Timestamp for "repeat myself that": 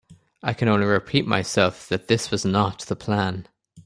0.87-2.07